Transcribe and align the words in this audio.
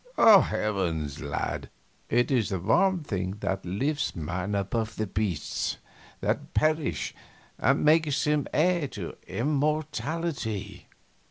Heavens! 0.17 1.21
lad, 1.21 1.69
it 2.09 2.31
is 2.31 2.49
the 2.49 2.59
one 2.59 3.03
thing 3.03 3.35
that 3.41 3.63
lifts 3.67 4.15
man 4.15 4.55
above 4.55 4.95
the 4.95 5.05
beasts 5.05 5.77
that 6.21 6.55
perish 6.55 7.13
and 7.59 7.85
makes 7.85 8.23
him 8.23 8.47
heir 8.51 8.87
to 8.87 9.15
immortality!" 9.27 10.87